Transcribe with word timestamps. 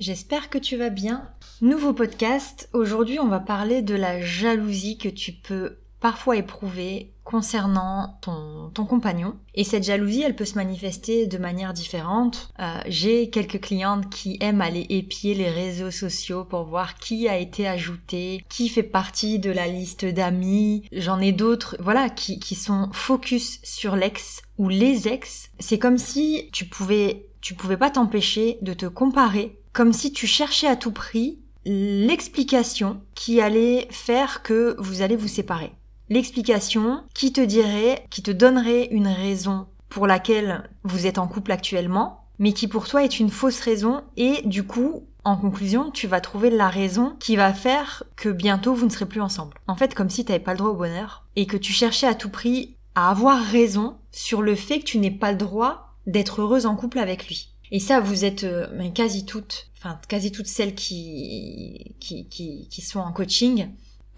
j'espère 0.00 0.50
que 0.50 0.58
tu 0.58 0.76
vas 0.76 0.90
bien. 0.90 1.28
Nouveau 1.60 1.92
podcast, 1.92 2.68
aujourd'hui 2.72 3.20
on 3.20 3.28
va 3.28 3.38
parler 3.38 3.82
de 3.82 3.94
la 3.94 4.20
jalousie 4.20 4.98
que 4.98 5.08
tu 5.08 5.32
peux 5.32 5.76
parfois 6.00 6.36
éprouver 6.36 7.12
concernant 7.24 8.18
ton, 8.22 8.70
ton 8.72 8.86
compagnon. 8.86 9.36
Et 9.54 9.62
cette 9.62 9.84
jalousie, 9.84 10.22
elle 10.22 10.34
peut 10.34 10.46
se 10.46 10.56
manifester 10.56 11.26
de 11.26 11.36
manière 11.36 11.74
différente. 11.74 12.50
Euh, 12.58 12.80
J'ai 12.86 13.28
quelques 13.28 13.60
clientes 13.60 14.08
qui 14.08 14.38
aiment 14.40 14.62
aller 14.62 14.86
épier 14.88 15.34
les 15.34 15.50
réseaux 15.50 15.90
sociaux 15.90 16.44
pour 16.44 16.64
voir 16.64 16.96
qui 16.96 17.28
a 17.28 17.36
été 17.36 17.68
ajouté, 17.68 18.42
qui 18.48 18.70
fait 18.70 18.82
partie 18.82 19.38
de 19.38 19.50
la 19.50 19.68
liste 19.68 20.06
d'amis. 20.06 20.84
J'en 20.90 21.20
ai 21.20 21.32
d'autres, 21.32 21.76
voilà, 21.78 22.08
qui, 22.08 22.40
qui 22.40 22.54
sont 22.54 22.88
focus 22.92 23.60
sur 23.62 23.94
l'ex 23.94 24.40
ou 24.56 24.70
les 24.70 25.06
ex. 25.06 25.50
C'est 25.60 25.78
comme 25.78 25.98
si 25.98 26.48
tu 26.52 26.64
pouvais, 26.64 27.26
tu 27.42 27.54
pouvais 27.54 27.76
pas 27.76 27.90
t'empêcher 27.90 28.58
de 28.62 28.72
te 28.72 28.86
comparer, 28.86 29.59
comme 29.72 29.92
si 29.92 30.12
tu 30.12 30.26
cherchais 30.26 30.66
à 30.66 30.76
tout 30.76 30.92
prix 30.92 31.38
l'explication 31.64 33.00
qui 33.14 33.40
allait 33.40 33.86
faire 33.90 34.42
que 34.42 34.74
vous 34.78 35.02
allez 35.02 35.16
vous 35.16 35.28
séparer 35.28 35.72
l'explication 36.10 37.04
qui 37.14 37.32
te 37.32 37.40
dirait, 37.40 38.04
qui 38.10 38.22
te 38.22 38.32
donnerait 38.32 38.88
une 38.90 39.06
raison 39.06 39.66
pour 39.88 40.06
laquelle 40.06 40.68
vous 40.82 41.06
êtes 41.06 41.18
en 41.18 41.26
couple 41.26 41.52
actuellement, 41.52 42.24
mais 42.38 42.52
qui 42.52 42.68
pour 42.68 42.86
toi 42.86 43.04
est 43.04 43.20
une 43.20 43.30
fausse 43.30 43.60
raison 43.60 44.02
et 44.16 44.42
du 44.44 44.64
coup, 44.64 45.06
en 45.24 45.36
conclusion, 45.36 45.90
tu 45.90 46.06
vas 46.06 46.20
trouver 46.20 46.50
la 46.50 46.68
raison 46.68 47.16
qui 47.20 47.36
va 47.36 47.54
faire 47.54 48.02
que 48.16 48.28
bientôt 48.28 48.74
vous 48.74 48.86
ne 48.86 48.90
serez 48.90 49.06
plus 49.06 49.20
ensemble. 49.20 49.56
En 49.66 49.76
fait, 49.76 49.94
comme 49.94 50.10
si 50.10 50.24
tu 50.24 50.32
n'avais 50.32 50.42
pas 50.42 50.52
le 50.52 50.58
droit 50.58 50.70
au 50.70 50.76
bonheur 50.76 51.26
et 51.36 51.46
que 51.46 51.56
tu 51.56 51.72
cherchais 51.72 52.06
à 52.06 52.14
tout 52.14 52.30
prix 52.30 52.76
à 52.94 53.10
avoir 53.10 53.40
raison 53.40 53.96
sur 54.10 54.42
le 54.42 54.56
fait 54.56 54.80
que 54.80 54.84
tu 54.84 54.98
n'es 54.98 55.10
pas 55.10 55.32
le 55.32 55.38
droit 55.38 55.94
d'être 56.06 56.40
heureuse 56.40 56.66
en 56.66 56.74
couple 56.74 56.98
avec 56.98 57.28
lui. 57.28 57.54
Et 57.72 57.78
ça, 57.78 58.00
vous 58.00 58.24
êtes 58.24 58.44
euh, 58.44 58.90
quasi 58.90 59.24
toutes, 59.24 59.68
enfin 59.78 60.00
quasi 60.08 60.32
toutes 60.32 60.46
celles 60.46 60.74
qui, 60.74 61.94
qui, 62.00 62.26
qui, 62.26 62.68
qui 62.68 62.82
sont 62.82 63.00
en 63.00 63.12
coaching, 63.12 63.68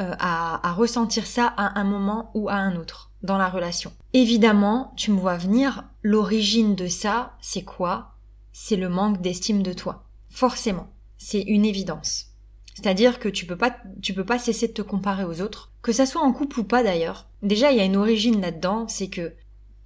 euh, 0.00 0.14
à, 0.19 0.72
ressentir 0.72 1.27
ça 1.27 1.47
à 1.47 1.78
un 1.78 1.84
moment 1.84 2.31
ou 2.34 2.48
à 2.48 2.55
un 2.55 2.77
autre 2.77 3.11
dans 3.22 3.36
la 3.36 3.50
relation. 3.50 3.92
Évidemment, 4.14 4.94
tu 4.97 5.11
me 5.11 5.20
vois 5.20 5.36
venir, 5.36 5.84
l'origine 6.03 6.75
de 6.75 6.89
ça, 6.89 7.36
c'est 7.41 7.62
quoi? 7.62 8.14
C'est 8.53 8.77
le 8.77 8.89
manque 8.89 9.20
d'estime 9.20 9.62
de 9.62 9.75
toi. 9.75 10.05
Forcément, 10.31 10.89
c'est 11.19 11.42
une 11.42 11.66
évidence. 11.66 12.28
C'est-à-dire 12.75 13.20
que 13.20 13.28
tu 13.28 13.44
peux 13.44 13.56
pas, 13.56 13.77
tu 14.00 14.14
peux 14.14 14.25
pas 14.25 14.39
cesser 14.39 14.66
de 14.69 14.72
te 14.72 14.83
comparer 14.83 15.25
aux 15.25 15.42
autres, 15.42 15.70
que 15.83 15.92
ça 15.92 16.06
soit 16.06 16.22
en 16.22 16.33
couple 16.33 16.61
ou 16.61 16.64
pas 16.64 16.83
d'ailleurs. 16.83 17.28
Déjà, 17.42 17.70
il 17.70 17.77
y 17.77 17.81
a 17.81 17.84
une 17.84 17.97
origine 17.97 18.41
là-dedans, 18.41 18.89
c'est 18.89 19.09
que 19.09 19.34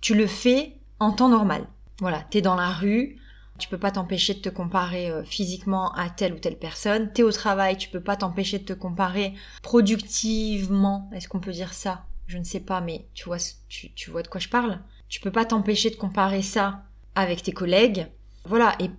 tu 0.01 0.15
le 0.15 0.29
fais 0.29 0.79
en 1.01 1.11
temps 1.11 1.29
normal. 1.29 1.67
Voilà, 2.01 2.25
t'es 2.31 2.43
dans 2.43 2.55
la 2.55 2.71
rue, 2.71 3.19
tu 3.59 3.69
peux 3.69 3.79
pas 3.79 3.91
t'empêcher 3.91 4.35
de 4.35 4.41
te 4.41 4.49
comparer 4.49 5.11
euh, 5.11 5.25
physiquement 5.25 5.93
à 5.93 6.11
telle 6.11 6.35
ou 6.35 6.39
telle 6.39 6.59
personne. 6.59 7.13
T'es 7.13 7.23
au 7.23 7.33
travail, 7.33 7.77
tu 7.77 7.89
peux 7.89 8.01
pas 8.01 8.17
t'empêcher 8.17 8.59
de 8.59 8.65
te 8.65 8.73
comparer 8.73 9.35
productivement. 9.63 11.11
Est-ce 11.15 11.29
qu'on 11.29 11.41
peut 11.41 11.53
dire 11.53 11.73
ça? 11.73 12.05
Je 12.27 12.39
ne 12.39 12.45
sais 12.45 12.61
pas, 12.61 12.81
mais 12.81 13.07
tu 13.15 13.25
vois, 13.25 13.39
tu, 13.69 13.93
tu 13.93 14.11
vois 14.11 14.23
de 14.23 14.29
quoi 14.29 14.41
je 14.41 14.49
parle? 14.49 14.81
Tu 15.09 15.21
peux 15.21 15.31
pas 15.31 15.45
t'empêcher 15.45 15.91
de 15.91 15.97
comparer 15.97 16.43
ça 16.43 16.83
avec 17.15 17.43
tes 17.43 17.53
collègues. 17.53 18.09
Voilà, 18.45 18.75
et 18.81 18.91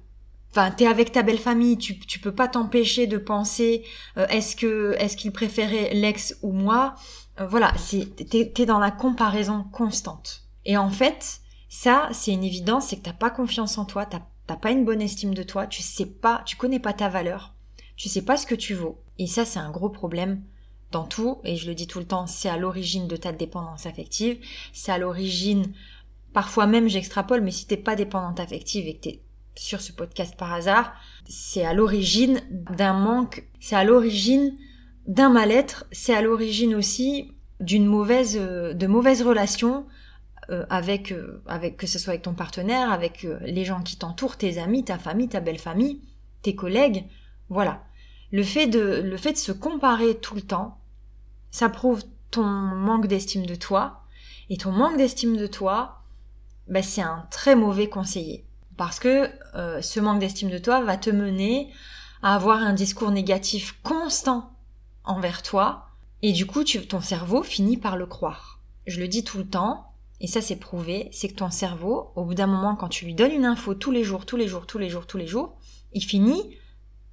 Enfin, 0.51 0.71
t'es 0.71 0.87
avec 0.87 1.11
ta 1.11 1.23
belle 1.23 1.37
famille, 1.37 1.77
tu, 1.77 1.99
tu 1.99 2.19
peux 2.19 2.33
pas 2.33 2.47
t'empêcher 2.47 3.05
de 3.05 3.17
penser 3.17 3.83
euh, 4.17 4.25
est-ce 4.27 4.55
que 4.55 4.95
est-ce 4.97 5.17
qu'il 5.17 5.31
préférait 5.31 5.93
l'ex 5.93 6.37
ou 6.41 6.51
moi? 6.51 6.95
Euh, 7.39 7.45
voilà, 7.45 7.73
t'es 8.31 8.65
dans 8.65 8.79
la 8.79 8.89
comparaison 8.91 9.65
constante. 9.71 10.43
Et 10.65 10.77
en 10.77 10.89
fait, 10.89 11.41
ça, 11.69 12.09
c'est 12.11 12.31
une 12.31 12.43
évidence, 12.43 12.87
c'est 12.87 12.97
que 12.97 13.03
t'as 13.03 13.13
pas 13.13 13.29
confiance 13.29 13.77
en 13.77 13.85
toi, 13.85 14.05
t'as 14.05 14.21
t'as 14.47 14.55
pas 14.55 14.71
une 14.71 14.85
bonne 14.85 15.01
estime 15.01 15.33
de 15.33 15.43
toi, 15.43 15.67
tu 15.67 15.81
sais 15.81 16.05
pas, 16.05 16.41
tu 16.45 16.55
connais 16.55 16.79
pas 16.79 16.93
ta 16.93 17.09
valeur, 17.09 17.53
tu 17.95 18.09
sais 18.09 18.23
pas 18.23 18.37
ce 18.37 18.47
que 18.47 18.55
tu 18.55 18.73
vaux. 18.73 19.01
Et 19.19 19.27
ça, 19.27 19.45
c'est 19.45 19.59
un 19.59 19.71
gros 19.71 19.89
problème 19.89 20.41
dans 20.91 21.03
tout, 21.03 21.39
et 21.43 21.57
je 21.57 21.67
le 21.67 21.75
dis 21.75 21.87
tout 21.87 21.99
le 21.99 22.05
temps, 22.05 22.27
c'est 22.27 22.49
à 22.49 22.57
l'origine 22.57 23.07
de 23.07 23.17
ta 23.17 23.33
dépendance 23.33 23.85
affective, 23.85 24.39
c'est 24.71 24.91
à 24.91 24.97
l'origine, 24.97 25.73
parfois 26.33 26.65
même 26.65 26.87
j'extrapole, 26.87 27.41
mais 27.41 27.51
si 27.51 27.67
t'es 27.67 27.77
pas 27.77 27.95
dépendante 27.95 28.39
affective 28.39 28.87
et 28.87 28.95
que 28.95 29.01
t'es 29.01 29.21
sur 29.55 29.81
ce 29.81 29.91
podcast 29.91 30.35
par 30.37 30.53
hasard, 30.53 30.93
c'est 31.27 31.65
à 31.65 31.73
l'origine 31.73 32.41
d'un 32.49 32.93
manque, 32.93 33.43
c'est 33.59 33.75
à 33.75 33.83
l'origine 33.83 34.55
d'un 35.07 35.29
mal-être, 35.29 35.85
c'est 35.91 36.13
à 36.13 36.21
l'origine 36.21 36.75
aussi 36.75 37.33
d'une 37.59 37.85
mauvaise, 37.85 38.35
de 38.37 38.87
mauvaises 38.87 39.23
relations, 39.23 39.87
euh, 40.49 40.65
avec, 40.69 41.11
euh, 41.11 41.43
avec 41.45 41.75
que 41.75 41.87
ce 41.87 41.99
soit 41.99 42.11
avec 42.11 42.21
ton 42.21 42.33
partenaire, 42.33 42.89
avec 42.89 43.25
euh, 43.25 43.37
les 43.41 43.65
gens 43.65 43.81
qui 43.81 43.97
t'entourent, 43.97 44.37
tes 44.37 44.59
amis, 44.59 44.85
ta 44.85 44.97
famille, 44.97 45.27
ta 45.27 45.41
belle 45.41 45.59
famille, 45.59 45.99
tes 46.41 46.55
collègues, 46.55 47.03
voilà. 47.49 47.83
Le 48.31 48.43
fait 48.43 48.67
de 48.67 48.79
le 48.79 49.17
fait 49.17 49.33
de 49.33 49.37
se 49.37 49.51
comparer 49.51 50.15
tout 50.15 50.35
le 50.35 50.41
temps, 50.41 50.79
ça 51.51 51.67
prouve 51.67 52.03
ton 52.31 52.45
manque 52.45 53.07
d'estime 53.07 53.45
de 53.45 53.55
toi 53.55 54.03
et 54.49 54.55
ton 54.55 54.71
manque 54.71 54.95
d'estime 54.95 55.35
de 55.35 55.47
toi, 55.47 56.03
ben, 56.69 56.81
c'est 56.81 57.01
un 57.01 57.27
très 57.29 57.55
mauvais 57.55 57.89
conseiller 57.89 58.45
parce 58.77 58.99
que 58.99 59.29
ce 59.81 59.99
manque 59.99 60.19
d'estime 60.19 60.49
de 60.49 60.57
toi 60.59 60.81
va 60.81 60.97
te 60.97 61.09
mener 61.09 61.71
à 62.21 62.35
avoir 62.35 62.61
un 62.61 62.73
discours 62.73 63.11
négatif 63.11 63.79
constant 63.81 64.51
envers 65.03 65.41
toi 65.41 65.87
et 66.21 66.31
du 66.31 66.45
coup 66.45 66.63
tu, 66.63 66.85
ton 66.85 67.01
cerveau 67.01 67.43
finit 67.43 67.77
par 67.77 67.97
le 67.97 68.05
croire. 68.05 68.59
Je 68.85 68.99
le 68.99 69.07
dis 69.07 69.23
tout 69.23 69.37
le 69.37 69.47
temps, 69.47 69.86
et 70.19 70.27
ça 70.27 70.41
c'est 70.41 70.55
prouvé, 70.55 71.09
c'est 71.11 71.29
que 71.29 71.35
ton 71.35 71.51
cerveau, 71.51 72.11
au 72.15 72.25
bout 72.25 72.33
d'un 72.33 72.47
moment, 72.47 72.75
quand 72.75 72.89
tu 72.89 73.05
lui 73.05 73.13
donnes 73.13 73.31
une 73.31 73.45
info 73.45 73.75
tous 73.75 73.91
les 73.91 74.03
jours, 74.03 74.25
tous 74.25 74.37
les 74.37 74.47
jours, 74.47 74.65
tous 74.65 74.77
les 74.77 74.89
jours, 74.89 75.05
tous 75.05 75.17
les 75.17 75.27
jours, 75.27 75.57
il 75.93 76.03
finit 76.03 76.57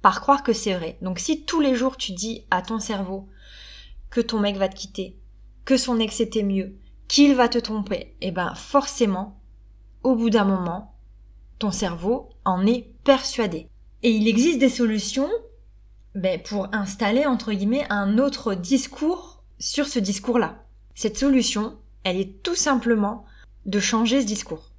par 0.01 0.21
croire 0.21 0.43
que 0.43 0.53
c'est 0.53 0.73
vrai. 0.73 0.97
Donc 1.01 1.19
si 1.19 1.43
tous 1.43 1.61
les 1.61 1.75
jours 1.75 1.97
tu 1.97 2.13
dis 2.13 2.45
à 2.51 2.61
ton 2.61 2.79
cerveau 2.79 3.27
que 4.09 4.21
ton 4.21 4.39
mec 4.39 4.57
va 4.57 4.69
te 4.69 4.75
quitter, 4.75 5.17
que 5.65 5.77
son 5.77 5.99
ex 5.99 6.19
était 6.19 6.43
mieux, 6.43 6.77
qu'il 7.07 7.35
va 7.35 7.47
te 7.47 7.57
tromper, 7.57 8.15
eh 8.21 8.31
ben 8.31 8.53
forcément, 8.55 9.39
au 10.03 10.15
bout 10.15 10.29
d'un 10.29 10.45
moment, 10.45 10.95
ton 11.59 11.71
cerveau 11.71 12.29
en 12.43 12.65
est 12.65 12.93
persuadé. 13.03 13.67
Et 14.03 14.11
il 14.11 14.27
existe 14.27 14.59
des 14.59 14.69
solutions 14.69 15.29
ben, 16.13 16.41
pour 16.41 16.67
installer, 16.73 17.25
entre 17.25 17.51
guillemets, 17.51 17.85
un 17.89 18.17
autre 18.17 18.53
discours 18.53 19.43
sur 19.59 19.87
ce 19.87 19.99
discours-là. 19.99 20.63
Cette 20.93 21.17
solution, 21.17 21.77
elle 22.05 22.21
est 22.21 22.41
tout 22.43 22.55
simplement 22.55 23.25
de 23.65 23.79
changer 23.79 24.21
ce 24.21 24.27
discours. 24.27 24.71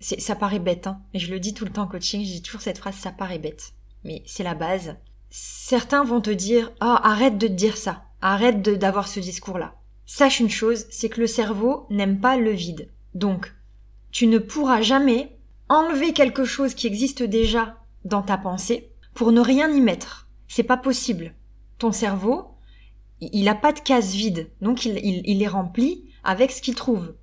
ça 0.00 0.34
paraît 0.34 0.58
bête, 0.58 0.88
hein, 0.88 1.00
mais 1.14 1.20
je 1.20 1.32
le 1.32 1.40
dis 1.40 1.54
tout 1.54 1.64
le 1.64 1.70
temps 1.70 1.84
en 1.84 1.88
coaching, 1.88 2.22
j'ai 2.24 2.42
toujours 2.42 2.60
cette 2.60 2.78
phrase, 2.78 2.96
ça 2.96 3.12
paraît 3.12 3.38
bête. 3.38 3.72
Mais 4.02 4.22
c'est 4.26 4.42
la 4.42 4.54
base. 4.54 4.96
Certains 5.30 6.04
vont 6.04 6.20
te 6.20 6.30
dire, 6.30 6.72
oh, 6.82 6.96
arrête 7.02 7.38
de 7.38 7.46
te 7.46 7.52
dire 7.52 7.76
ça, 7.76 8.04
arrête 8.20 8.60
d'avoir 8.60 9.08
ce 9.08 9.20
discours-là. 9.20 9.76
Sache 10.04 10.40
une 10.40 10.50
chose, 10.50 10.86
c'est 10.90 11.08
que 11.08 11.20
le 11.20 11.26
cerveau 11.26 11.86
n'aime 11.90 12.20
pas 12.20 12.36
le 12.36 12.50
vide. 12.50 12.90
Donc, 13.14 13.54
tu 14.10 14.26
ne 14.26 14.38
pourras 14.38 14.82
jamais 14.82 15.38
enlever 15.68 16.12
quelque 16.12 16.44
chose 16.44 16.74
qui 16.74 16.88
existe 16.88 17.22
déjà 17.22 17.78
dans 18.04 18.22
ta 18.22 18.36
pensée 18.36 18.90
pour 19.14 19.30
ne 19.30 19.40
rien 19.40 19.70
y 19.70 19.80
mettre. 19.80 20.28
C'est 20.48 20.64
pas 20.64 20.76
possible. 20.76 21.34
Ton 21.78 21.92
cerveau, 21.92 22.56
il 23.20 23.44
n'a 23.44 23.54
pas 23.54 23.72
de 23.72 23.80
case 23.80 24.12
vide, 24.12 24.50
donc 24.60 24.84
il 24.84 25.42
est 25.42 25.48
rempli 25.48 26.10
avec 26.24 26.50
ce 26.50 26.62
qu'il 26.62 26.74
trouve. 26.74 27.14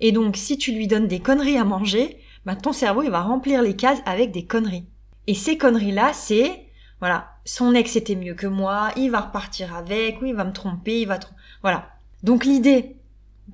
Et 0.00 0.12
donc, 0.12 0.36
si 0.36 0.58
tu 0.58 0.72
lui 0.72 0.86
donnes 0.86 1.08
des 1.08 1.20
conneries 1.20 1.58
à 1.58 1.64
manger, 1.64 2.18
bah, 2.44 2.56
ton 2.56 2.72
cerveau, 2.72 3.02
il 3.02 3.10
va 3.10 3.22
remplir 3.22 3.62
les 3.62 3.76
cases 3.76 4.02
avec 4.06 4.30
des 4.30 4.44
conneries. 4.44 4.86
Et 5.26 5.34
ces 5.34 5.56
conneries-là, 5.56 6.12
c'est, 6.12 6.66
voilà, 7.00 7.32
son 7.44 7.74
ex 7.74 7.96
était 7.96 8.16
mieux 8.16 8.34
que 8.34 8.46
moi, 8.46 8.90
il 8.96 9.10
va 9.10 9.20
repartir 9.20 9.74
avec, 9.74 10.20
oui, 10.20 10.30
il 10.30 10.34
va 10.34 10.44
me 10.44 10.52
tromper, 10.52 11.00
il 11.00 11.08
va, 11.08 11.18
voilà. 11.62 11.88
Donc, 12.22 12.44
l'idée 12.44 12.96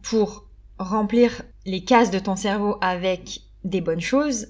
pour 0.02 0.46
remplir 0.78 1.42
les 1.66 1.84
cases 1.84 2.10
de 2.10 2.18
ton 2.18 2.36
cerveau 2.36 2.78
avec 2.80 3.42
des 3.64 3.80
bonnes 3.80 4.00
choses, 4.00 4.48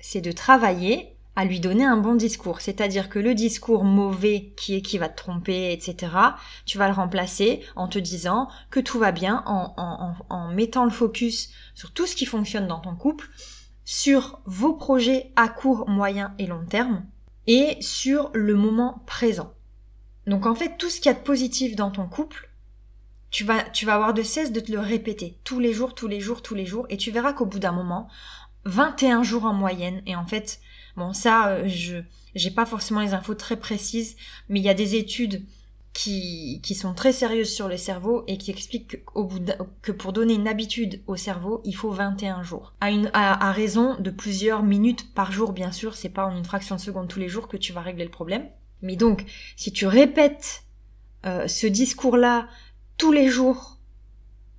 c'est 0.00 0.20
de 0.20 0.32
travailler 0.32 1.16
à 1.34 1.44
lui 1.44 1.60
donner 1.60 1.84
un 1.84 1.96
bon 1.96 2.14
discours. 2.14 2.60
C'est-à-dire 2.60 3.08
que 3.08 3.18
le 3.18 3.34
discours 3.34 3.84
mauvais 3.84 4.52
qui 4.56 4.74
est 4.74 4.82
qui 4.82 4.98
va 4.98 5.08
te 5.08 5.16
tromper, 5.16 5.72
etc., 5.72 6.12
tu 6.66 6.78
vas 6.78 6.88
le 6.88 6.94
remplacer 6.94 7.64
en 7.76 7.88
te 7.88 7.98
disant 7.98 8.48
que 8.70 8.80
tout 8.80 8.98
va 8.98 9.12
bien, 9.12 9.42
en, 9.46 10.48
mettant 10.48 10.84
le 10.84 10.90
focus 10.90 11.50
sur 11.74 11.92
tout 11.92 12.06
ce 12.06 12.14
qui 12.14 12.26
fonctionne 12.26 12.66
dans 12.66 12.80
ton 12.80 12.94
couple, 12.94 13.30
sur 13.84 14.40
vos 14.44 14.74
projets 14.74 15.32
à 15.36 15.48
court, 15.48 15.88
moyen 15.88 16.34
et 16.38 16.46
long 16.46 16.64
terme, 16.64 17.04
et 17.46 17.76
sur 17.80 18.30
le 18.34 18.54
moment 18.54 19.02
présent. 19.06 19.52
Donc 20.26 20.46
en 20.46 20.54
fait, 20.54 20.76
tout 20.78 20.90
ce 20.90 21.00
qu'il 21.00 21.06
y 21.06 21.14
a 21.14 21.18
de 21.18 21.24
positif 21.24 21.74
dans 21.74 21.90
ton 21.90 22.06
couple, 22.06 22.50
tu 23.30 23.44
vas, 23.44 23.62
tu 23.62 23.86
vas 23.86 23.94
avoir 23.94 24.12
de 24.12 24.22
cesse 24.22 24.52
de 24.52 24.60
te 24.60 24.70
le 24.70 24.78
répéter 24.78 25.38
tous 25.42 25.58
les 25.58 25.72
jours, 25.72 25.94
tous 25.94 26.06
les 26.06 26.20
jours, 26.20 26.42
tous 26.42 26.54
les 26.54 26.66
jours, 26.66 26.86
et 26.90 26.98
tu 26.98 27.10
verras 27.10 27.32
qu'au 27.32 27.46
bout 27.46 27.58
d'un 27.58 27.72
moment, 27.72 28.08
21 28.64 29.22
jours 29.22 29.44
en 29.44 29.52
moyenne, 29.52 30.02
et 30.06 30.16
en 30.16 30.26
fait, 30.26 30.60
bon 30.96 31.12
ça, 31.12 31.48
euh, 31.48 31.68
je 31.68 31.96
j'ai 32.34 32.50
pas 32.50 32.64
forcément 32.64 33.00
les 33.00 33.12
infos 33.12 33.34
très 33.34 33.56
précises, 33.56 34.16
mais 34.48 34.58
il 34.58 34.62
y 34.62 34.70
a 34.70 34.74
des 34.74 34.94
études 34.94 35.44
qui, 35.92 36.60
qui 36.62 36.74
sont 36.74 36.94
très 36.94 37.12
sérieuses 37.12 37.52
sur 37.52 37.68
le 37.68 37.76
cerveau 37.76 38.24
et 38.26 38.38
qui 38.38 38.50
expliquent 38.50 39.04
bout 39.14 39.40
que 39.82 39.92
pour 39.92 40.12
donner 40.12 40.34
une 40.34 40.48
habitude 40.48 41.02
au 41.06 41.16
cerveau, 41.16 41.60
il 41.64 41.76
faut 41.76 41.90
21 41.90 42.42
jours. 42.42 42.72
À, 42.80 42.90
une, 42.90 43.10
à, 43.12 43.48
à 43.48 43.52
raison 43.52 44.00
de 44.00 44.10
plusieurs 44.10 44.62
minutes 44.62 45.12
par 45.14 45.32
jour, 45.32 45.52
bien 45.52 45.72
sûr, 45.72 45.94
c'est 45.94 46.08
pas 46.08 46.26
en 46.26 46.36
une 46.36 46.44
fraction 46.44 46.76
de 46.76 46.80
seconde 46.80 47.08
tous 47.08 47.18
les 47.18 47.28
jours 47.28 47.48
que 47.48 47.58
tu 47.58 47.72
vas 47.72 47.82
régler 47.82 48.04
le 48.04 48.10
problème. 48.10 48.48
Mais 48.80 48.96
donc, 48.96 49.24
si 49.56 49.72
tu 49.72 49.86
répètes 49.86 50.64
euh, 51.26 51.46
ce 51.46 51.66
discours-là 51.66 52.48
tous 52.96 53.12
les 53.12 53.28
jours 53.28 53.78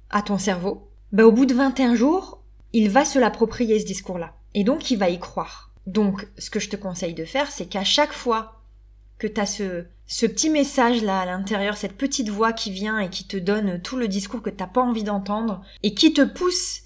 à 0.10 0.22
ton 0.22 0.38
cerveau, 0.38 0.92
ben, 1.12 1.24
au 1.24 1.32
bout 1.32 1.46
de 1.46 1.54
21 1.54 1.96
jours, 1.96 2.43
il 2.74 2.90
va 2.90 3.06
se 3.06 3.20
l'approprier 3.20 3.80
ce 3.80 3.86
discours-là. 3.86 4.34
Et 4.54 4.64
donc, 4.64 4.92
il 4.92 4.98
va 4.98 5.10
y 5.10 5.20
croire. 5.20 5.72
Donc, 5.86 6.28
ce 6.38 6.50
que 6.50 6.60
je 6.60 6.70
te 6.70 6.76
conseille 6.76 7.14
de 7.14 7.26
faire, 7.26 7.52
c'est 7.52 7.68
qu'à 7.68 7.84
chaque 7.84 8.14
fois 8.14 8.62
que 9.20 9.28
tu 9.28 9.40
as 9.40 9.46
ce, 9.46 9.86
petit 10.26 10.50
message-là 10.50 11.22
à 11.22 11.26
l'intérieur, 11.26 11.78
cette 11.78 11.98
petite 11.98 12.30
voix 12.30 12.52
qui 12.52 12.72
vient 12.72 13.00
et 13.00 13.10
qui 13.10 13.26
te 13.26 13.38
donne 13.38 13.82
tout 13.82 13.96
le 13.96 14.08
discours 14.08 14.42
que 14.42 14.50
t'as 14.50 14.68
pas 14.68 14.82
envie 14.82 15.04
d'entendre, 15.04 15.64
et 15.84 15.94
qui 15.94 16.14
te 16.14 16.24
pousse 16.24 16.82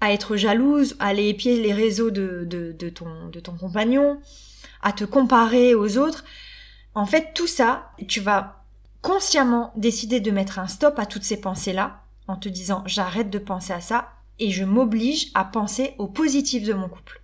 à 0.00 0.12
être 0.12 0.36
jalouse, 0.36 0.96
à 0.98 1.08
aller 1.08 1.28
épier 1.28 1.60
les 1.60 1.72
réseaux 1.72 2.10
de, 2.10 2.72
ton, 2.94 3.28
de 3.28 3.40
ton 3.40 3.56
compagnon, 3.56 4.20
à 4.82 4.92
te 4.92 5.04
comparer 5.04 5.74
aux 5.74 5.98
autres, 5.98 6.24
en 6.94 7.06
fait, 7.06 7.32
tout 7.34 7.46
ça, 7.46 7.90
tu 8.08 8.20
vas 8.20 8.64
consciemment 9.02 9.72
décider 9.76 10.20
de 10.20 10.30
mettre 10.30 10.58
un 10.58 10.66
stop 10.66 10.98
à 10.98 11.06
toutes 11.06 11.24
ces 11.24 11.40
pensées-là, 11.40 12.02
en 12.28 12.36
te 12.36 12.48
disant 12.48 12.82
j'arrête 12.86 13.30
de 13.30 13.38
penser 13.38 13.72
à 13.72 13.80
ça, 13.80 14.08
et 14.40 14.50
je 14.50 14.64
m'oblige 14.64 15.30
à 15.34 15.44
penser 15.44 15.94
au 15.98 16.08
positif 16.08 16.64
de 16.64 16.72
mon 16.72 16.88
couple. 16.88 17.22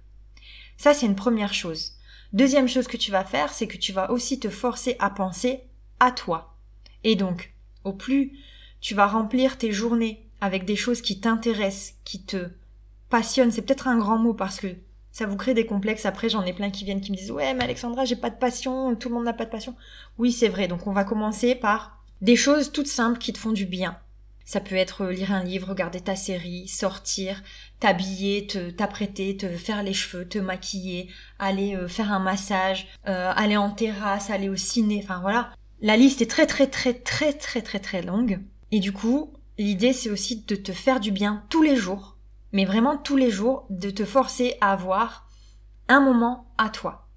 Ça, 0.76 0.94
c'est 0.94 1.06
une 1.06 1.16
première 1.16 1.54
chose. 1.54 1.94
Deuxième 2.32 2.68
chose 2.68 2.86
que 2.86 2.96
tu 2.96 3.10
vas 3.10 3.24
faire, 3.24 3.52
c'est 3.52 3.66
que 3.66 3.78
tu 3.78 3.92
vas 3.92 4.10
aussi 4.10 4.38
te 4.38 4.50
forcer 4.50 4.96
à 4.98 5.10
penser 5.10 5.62
à 6.00 6.12
toi. 6.12 6.56
Et 7.02 7.16
donc, 7.16 7.54
au 7.84 7.92
plus 7.92 8.38
tu 8.80 8.94
vas 8.94 9.06
remplir 9.06 9.58
tes 9.58 9.72
journées 9.72 10.22
avec 10.40 10.64
des 10.64 10.76
choses 10.76 11.00
qui 11.00 11.18
t'intéressent, 11.18 11.94
qui 12.04 12.22
te 12.22 12.50
passionnent, 13.08 13.50
c'est 13.50 13.62
peut-être 13.62 13.88
un 13.88 13.98
grand 13.98 14.18
mot 14.18 14.34
parce 14.34 14.60
que 14.60 14.68
ça 15.10 15.26
vous 15.26 15.36
crée 15.36 15.54
des 15.54 15.66
complexes. 15.66 16.04
Après, 16.04 16.28
j'en 16.28 16.44
ai 16.44 16.52
plein 16.52 16.70
qui 16.70 16.84
viennent 16.84 17.00
qui 17.00 17.10
me 17.10 17.16
disent 17.16 17.30
ouais, 17.30 17.54
mais 17.54 17.64
Alexandra, 17.64 18.04
j'ai 18.04 18.16
pas 18.16 18.30
de 18.30 18.38
passion, 18.38 18.94
tout 18.94 19.08
le 19.08 19.14
monde 19.14 19.24
n'a 19.24 19.32
pas 19.32 19.46
de 19.46 19.50
passion. 19.50 19.74
Oui, 20.18 20.30
c'est 20.30 20.48
vrai. 20.48 20.68
Donc, 20.68 20.86
on 20.86 20.92
va 20.92 21.04
commencer 21.04 21.54
par 21.54 22.04
des 22.20 22.36
choses 22.36 22.70
toutes 22.70 22.86
simples 22.86 23.18
qui 23.18 23.32
te 23.32 23.38
font 23.38 23.52
du 23.52 23.64
bien. 23.64 23.98
Ça 24.46 24.60
peut 24.60 24.76
être 24.76 25.06
lire 25.06 25.32
un 25.32 25.42
livre, 25.42 25.70
regarder 25.70 26.00
ta 26.00 26.14
série, 26.14 26.68
sortir, 26.68 27.42
t'habiller, 27.80 28.46
te 28.46 28.70
t'apprêter, 28.70 29.36
te 29.36 29.48
faire 29.48 29.82
les 29.82 29.92
cheveux, 29.92 30.26
te 30.26 30.38
maquiller, 30.38 31.10
aller 31.40 31.74
euh, 31.74 31.88
faire 31.88 32.12
un 32.12 32.20
massage, 32.20 32.86
euh, 33.08 33.32
aller 33.34 33.56
en 33.56 33.70
terrasse, 33.70 34.30
aller 34.30 34.48
au 34.48 34.54
ciné, 34.54 35.00
enfin 35.02 35.18
voilà. 35.20 35.50
La 35.82 35.96
liste 35.96 36.22
est 36.22 36.30
très 36.30 36.46
très 36.46 36.68
très 36.68 36.94
très 36.94 37.32
très 37.32 37.60
très 37.60 37.80
très 37.80 38.02
longue. 38.02 38.40
Et 38.70 38.78
du 38.78 38.92
coup, 38.92 39.32
l'idée 39.58 39.92
c'est 39.92 40.10
aussi 40.10 40.44
de 40.44 40.54
te 40.54 40.72
faire 40.72 41.00
du 41.00 41.10
bien 41.10 41.44
tous 41.50 41.62
les 41.62 41.74
jours, 41.74 42.16
mais 42.52 42.64
vraiment 42.64 42.96
tous 42.96 43.16
les 43.16 43.32
jours, 43.32 43.66
de 43.68 43.90
te 43.90 44.04
forcer 44.04 44.54
à 44.60 44.70
avoir 44.70 45.28
un 45.88 45.98
moment 45.98 46.54
à 46.56 46.68
toi. 46.68 47.08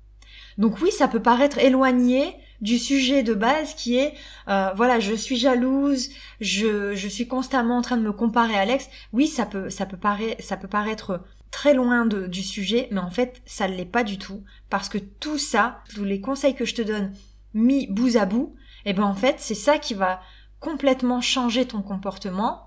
Donc 0.58 0.81
oui, 0.81 0.92
ça 0.92 1.08
peut 1.08 1.22
paraître 1.22 1.60
éloigné 1.60 2.36
du 2.61 2.77
sujet 2.77 3.23
de 3.23 3.33
base 3.33 3.73
qui 3.73 3.97
est 3.97 4.13
euh, 4.47 4.71
voilà 4.75 5.00
je 5.00 5.13
suis 5.13 5.38
jalouse 5.38 6.09
je, 6.41 6.94
je 6.95 7.07
suis 7.07 7.27
constamment 7.27 7.77
en 7.77 7.81
train 7.81 7.97
de 7.97 8.03
me 8.03 8.11
comparer 8.11 8.56
à 8.56 8.61
Alex. 8.61 8.89
Oui 9.13 9.27
ça 9.27 9.45
peut 9.45 9.69
ça 9.69 9.85
peut 9.85 9.97
paraître 9.97 10.44
ça 10.44 10.57
peut 10.57 10.67
paraître 10.67 11.23
très 11.51 11.73
loin 11.73 12.06
de, 12.06 12.27
du 12.27 12.44
sujet 12.44 12.88
mais 12.91 13.00
en 13.00 13.11
fait 13.11 13.41
ça 13.45 13.67
ne 13.67 13.75
l'est 13.75 13.85
pas 13.85 14.03
du 14.03 14.17
tout. 14.17 14.44
Parce 14.69 14.89
que 14.89 14.97
tout 14.97 15.38
ça 15.38 15.81
tous 15.94 16.03
les 16.03 16.21
conseils 16.21 16.56
que 16.56 16.65
je 16.65 16.75
te 16.75 16.81
donne 16.81 17.13
mis 17.53 17.88
bout 17.88 18.17
à 18.17 18.25
bout 18.25 18.56
et 18.85 18.91
eh 18.91 18.94
ben 18.94 19.03
en 19.03 19.15
fait 19.15 19.35
c'est 19.39 19.56
ça 19.56 19.77
qui 19.77 19.94
va 19.94 20.21
complètement 20.59 21.21
changer 21.21 21.65
ton 21.65 21.81
comportement. 21.81 22.65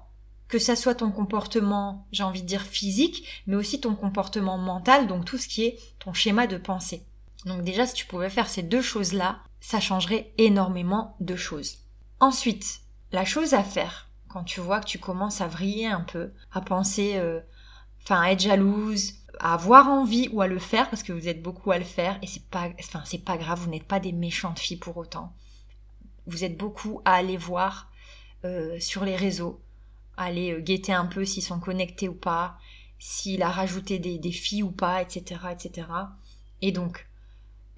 Que 0.49 0.59
ça 0.59 0.77
soit 0.77 0.97
ton 0.97 1.11
comportement, 1.11 2.07
j'ai 2.13 2.25
envie 2.25 2.43
de 2.43 2.47
dire 2.47 2.61
physique, 2.61 3.43
mais 3.47 3.57
aussi 3.57 3.81
ton 3.81 3.95
comportement 3.95 4.59
mental, 4.59 5.07
donc 5.07 5.25
tout 5.25 5.39
ce 5.39 5.49
qui 5.49 5.65
est 5.65 5.79
ton 5.99 6.13
schéma 6.13 6.47
de 6.47 6.59
pensée. 6.59 7.07
Donc 7.47 7.63
déjà, 7.63 7.87
si 7.87 7.95
tu 7.95 8.07
pouvais 8.07 8.31
faire 8.31 8.49
ces 8.49 8.63
deux 8.63 8.83
choses-là, 8.83 9.41
ça 9.61 9.81
changerait 9.81 10.33
énormément 10.39 11.17
de 11.21 11.37
choses. 11.37 11.79
Ensuite, 12.21 12.81
la 13.11 13.25
chose 13.25 13.55
à 13.55 13.63
faire 13.63 14.09
quand 14.29 14.45
tu 14.45 14.61
vois 14.61 14.81
que 14.81 14.87
tu 14.87 14.99
commences 14.99 15.41
à 15.41 15.47
vriller 15.47 15.89
un 15.89 16.01
peu, 16.01 16.33
à 16.53 16.63
penser, 16.63 17.17
euh, 17.17 17.41
enfin 18.03 18.23
à 18.23 18.31
être 18.31 18.41
jalouse, 18.41 19.15
à 19.39 19.55
avoir 19.55 19.89
envie 19.89 20.29
ou 20.33 20.41
à 20.41 20.47
le 20.47 20.59
faire 20.59 20.89
parce 20.89 21.03
que 21.03 21.13
vous 21.13 21.29
êtes 21.29 21.43
beaucoup 21.43 21.71
à 21.71 21.79
le 21.79 21.85
faire 21.85 22.19
et 22.23 22.27
c'est 22.27 22.45
pas, 22.47 22.71
enfin 22.81 23.03
c'est 23.05 23.25
pas 23.25 23.37
grave, 23.37 23.61
vous 23.61 23.71
n'êtes 23.71 23.87
pas 23.87 24.01
des 24.01 24.13
méchantes 24.13 24.59
filles 24.59 24.79
pour 24.79 24.97
autant. 24.97 25.35
Vous 26.27 26.45
êtes 26.45 26.57
beaucoup 26.57 27.03
à 27.05 27.15
aller 27.15 27.37
voir 27.37 27.91
euh, 28.45 28.79
sur 28.81 29.05
les 29.05 29.17
réseaux, 29.17 29.61
à 30.17 30.25
aller 30.25 30.53
euh, 30.53 30.61
guetter 30.61 30.93
un 30.93 31.07
peu 31.07 31.25
s'ils 31.25 31.43
sont 31.43 31.61
connectés 31.61 32.09
ou 32.09 32.15
pas, 32.15 32.57
s'il 32.99 33.43
a 33.43 33.51
rajouté 33.51 33.99
des, 33.99 34.19
des 34.19 34.33
filles 34.33 34.63
ou 34.63 34.71
pas, 34.71 35.03
etc., 35.03 35.41
etc. 35.53 35.89
Et 36.63 36.73
donc, 36.73 37.07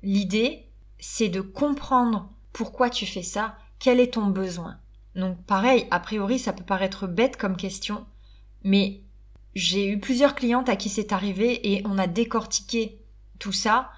l'idée, 0.04 0.68
c'est 0.98 1.28
de 1.28 1.40
comprendre 1.40 2.30
pourquoi 2.52 2.90
tu 2.90 3.06
fais 3.06 3.22
ça, 3.22 3.56
quel 3.78 4.00
est 4.00 4.14
ton 4.14 4.26
besoin. 4.26 4.78
Donc 5.16 5.42
pareil, 5.44 5.86
a 5.90 6.00
priori 6.00 6.38
ça 6.38 6.52
peut 6.52 6.64
paraître 6.64 7.06
bête 7.06 7.36
comme 7.36 7.56
question, 7.56 8.06
mais 8.62 9.02
j'ai 9.54 9.88
eu 9.88 9.98
plusieurs 9.98 10.34
clientes 10.34 10.68
à 10.68 10.76
qui 10.76 10.88
c'est 10.88 11.12
arrivé 11.12 11.72
et 11.72 11.82
on 11.86 11.98
a 11.98 12.06
décortiqué 12.06 13.00
tout 13.38 13.52
ça 13.52 13.90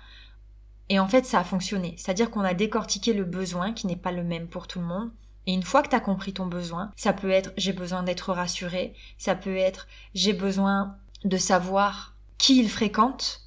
et 0.89 0.99
en 0.99 1.09
fait 1.09 1.25
ça 1.25 1.41
a 1.41 1.45
fonctionné. 1.45 1.95
C'est-à-dire 1.97 2.31
qu'on 2.31 2.41
a 2.41 2.55
décortiqué 2.55 3.13
le 3.13 3.25
besoin 3.25 3.73
qui 3.73 3.87
n'est 3.87 3.97
pas 3.97 4.13
le 4.13 4.25
même 4.25 4.49
pour 4.49 4.67
tout 4.67 4.81
le 4.81 4.87
monde. 4.87 5.11
Et 5.47 5.55
une 5.55 5.63
fois 5.63 5.83
que 5.83 5.89
tu 5.89 5.97
as 5.97 6.01
compris 6.01 6.33
ton 6.33 6.47
besoin, 6.47 6.91
ça 6.97 7.13
peut 7.13 7.31
être 7.31 7.53
j'ai 7.57 7.73
besoin 7.73 8.03
d'être 8.03 8.33
rassuré, 8.33 8.95
ça 9.17 9.35
peut 9.35 9.57
être 9.57 9.87
j'ai 10.15 10.33
besoin 10.33 10.97
de 11.25 11.37
savoir 11.37 12.15
qui 12.37 12.59
il 12.59 12.69
fréquente, 12.69 13.43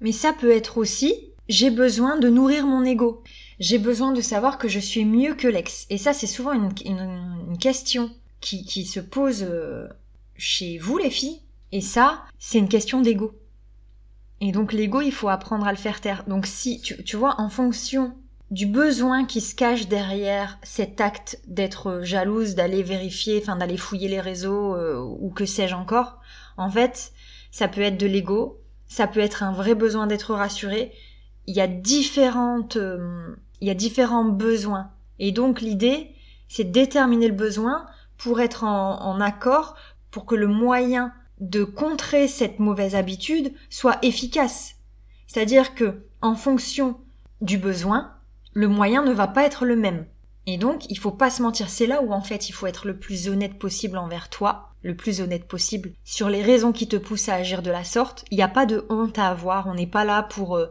mais 0.00 0.12
ça 0.12 0.32
peut 0.32 0.50
être 0.50 0.78
aussi 0.78 1.31
j'ai 1.48 1.70
besoin 1.70 2.18
de 2.18 2.28
nourrir 2.28 2.66
mon 2.66 2.84
ego. 2.84 3.22
J'ai 3.58 3.78
besoin 3.78 4.12
de 4.12 4.20
savoir 4.20 4.58
que 4.58 4.68
je 4.68 4.78
suis 4.78 5.04
mieux 5.04 5.34
que 5.34 5.48
l'ex. 5.48 5.86
Et 5.90 5.98
ça, 5.98 6.12
c'est 6.12 6.26
souvent 6.26 6.52
une, 6.52 7.58
question 7.58 8.10
qui, 8.40 8.84
se 8.84 9.00
pose 9.00 9.46
euh, 9.48 9.86
chez 10.36 10.78
vous, 10.78 10.98
les 10.98 11.10
filles. 11.10 11.40
Et 11.70 11.80
ça, 11.80 12.22
c'est 12.38 12.58
une 12.58 12.68
question 12.68 13.00
d'ego. 13.00 13.38
Et 14.40 14.50
donc 14.50 14.72
l'ego, 14.72 15.00
il 15.00 15.12
faut 15.12 15.28
apprendre 15.28 15.66
à 15.66 15.70
le 15.70 15.78
faire 15.78 16.00
taire. 16.00 16.24
Donc 16.26 16.46
si, 16.46 16.80
tu, 16.80 17.02
tu 17.04 17.16
vois, 17.16 17.40
en 17.40 17.48
fonction 17.48 18.14
du 18.52 18.66
besoin 18.66 19.24
qui 19.24 19.40
se 19.40 19.54
cache 19.54 19.88
derrière 19.88 20.58
cet 20.62 21.00
acte 21.00 21.40
d'être 21.46 22.02
jalouse, 22.02 22.54
d'aller 22.54 22.82
vérifier, 22.82 23.40
enfin 23.40 23.56
d'aller 23.56 23.78
fouiller 23.78 24.08
les 24.08 24.20
réseaux 24.20 24.74
euh, 24.74 24.98
ou 24.98 25.30
que 25.30 25.46
sais-je 25.46 25.74
encore, 25.74 26.18
en 26.58 26.68
fait, 26.68 27.12
ça 27.50 27.66
peut 27.66 27.80
être 27.80 27.96
de 27.96 28.06
l'ego, 28.06 28.60
ça 28.86 29.06
peut 29.06 29.20
être 29.20 29.42
un 29.42 29.52
vrai 29.52 29.74
besoin 29.74 30.06
d'être 30.06 30.34
rassuré, 30.34 30.92
il 31.46 31.54
y 31.54 31.60
a 31.60 31.66
différentes, 31.66 32.76
euh, 32.76 33.34
il 33.60 33.68
y 33.68 33.70
a 33.70 33.74
différents 33.74 34.24
besoins. 34.24 34.90
Et 35.18 35.32
donc 35.32 35.60
l'idée, 35.60 36.10
c'est 36.48 36.64
de 36.64 36.70
déterminer 36.72 37.28
le 37.28 37.34
besoin 37.34 37.86
pour 38.18 38.40
être 38.40 38.64
en, 38.64 39.20
accord, 39.20 39.74
pour 40.10 40.26
que 40.26 40.34
le 40.34 40.46
moyen 40.46 41.12
de 41.40 41.64
contrer 41.64 42.28
cette 42.28 42.60
mauvaise 42.60 42.94
habitude 42.94 43.52
soit 43.68 43.98
efficace. 44.02 44.76
C'est-à-dire 45.26 45.74
que, 45.74 46.04
en 46.20 46.36
fonction 46.36 47.00
du 47.40 47.58
besoin, 47.58 48.12
le 48.52 48.68
moyen 48.68 49.02
ne 49.02 49.12
va 49.12 49.26
pas 49.26 49.44
être 49.44 49.64
le 49.64 49.74
même. 49.74 50.06
Et 50.46 50.56
donc, 50.56 50.88
il 50.88 50.98
faut 50.98 51.10
pas 51.10 51.30
se 51.30 51.42
mentir. 51.42 51.68
C'est 51.68 51.86
là 51.86 52.02
où, 52.02 52.12
en 52.12 52.20
fait, 52.20 52.48
il 52.48 52.52
faut 52.52 52.66
être 52.66 52.86
le 52.86 52.96
plus 52.96 53.28
honnête 53.28 53.58
possible 53.58 53.98
envers 53.98 54.28
toi, 54.28 54.72
le 54.82 54.94
plus 54.94 55.20
honnête 55.20 55.48
possible 55.48 55.92
sur 56.04 56.28
les 56.28 56.42
raisons 56.42 56.72
qui 56.72 56.86
te 56.86 56.96
poussent 56.96 57.28
à 57.28 57.34
agir 57.34 57.62
de 57.62 57.70
la 57.70 57.84
sorte. 57.84 58.24
Il 58.30 58.36
n'y 58.36 58.42
a 58.42 58.48
pas 58.48 58.66
de 58.66 58.84
honte 58.88 59.18
à 59.18 59.28
avoir. 59.28 59.66
On 59.66 59.74
n'est 59.74 59.86
pas 59.86 60.04
là 60.04 60.22
pour 60.22 60.56
euh, 60.56 60.66